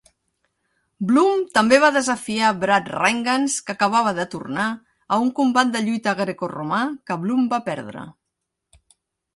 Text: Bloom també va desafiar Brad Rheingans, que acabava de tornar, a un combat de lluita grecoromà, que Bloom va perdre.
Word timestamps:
Bloom 1.09 1.43
també 1.57 1.77
va 1.83 1.91
desafiar 1.97 2.49
Brad 2.63 2.89
Rheingans, 2.95 3.59
que 3.67 3.75
acabava 3.77 4.15
de 4.21 4.27
tornar, 4.33 4.67
a 5.13 5.21
un 5.27 5.31
combat 5.43 5.77
de 5.77 5.85
lluita 5.91 6.17
grecoromà, 6.23 6.83
que 7.11 7.21
Bloom 7.27 7.49
va 7.55 7.63
perdre. 7.71 8.11